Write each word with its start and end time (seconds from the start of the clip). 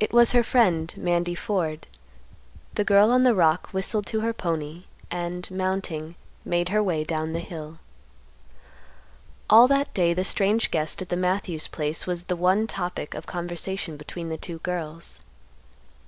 It 0.00 0.12
was 0.12 0.32
her 0.32 0.42
friend, 0.42 0.92
Mandy 0.96 1.36
Ford. 1.36 1.86
The 2.74 2.82
girl 2.82 3.12
on 3.12 3.22
the 3.22 3.32
rock 3.32 3.68
whistled 3.68 4.06
to 4.06 4.18
her 4.20 4.32
pony, 4.32 4.86
and, 5.08 5.48
mounting, 5.52 6.16
made 6.44 6.70
her 6.70 6.82
way 6.82 7.04
down 7.04 7.32
the 7.32 7.38
hill. 7.38 7.78
All 9.48 9.68
that 9.68 9.94
day 9.94 10.14
the 10.14 10.24
strange 10.24 10.72
guest 10.72 11.00
at 11.00 11.10
the 11.10 11.16
Matthews 11.16 11.68
place 11.68 12.08
was 12.08 12.24
the 12.24 12.34
one 12.34 12.66
topic 12.66 13.14
of 13.14 13.26
conversation 13.26 13.96
between 13.96 14.30
the 14.30 14.36
two 14.36 14.58
girls. 14.58 15.20